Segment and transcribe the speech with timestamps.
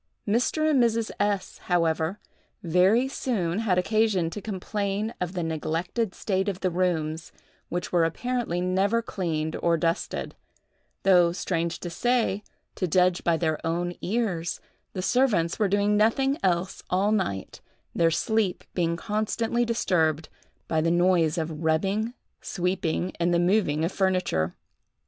[0.27, 0.67] Mr.
[0.67, 1.11] and Mrs.
[1.19, 2.19] S——, however,
[2.63, 7.31] very soon had occasion to complain of the neglected state of the rooms,
[7.69, 10.33] which were apparently never cleaned or dusted;
[11.03, 12.41] though, strange to say,
[12.73, 14.59] to judge by their own ears,
[14.93, 17.61] the servants were doing nothing else all night,
[17.93, 20.29] their sleep being constantly disturbed
[20.67, 24.55] by the noise of rubbing, sweeping, and the moving of furniture.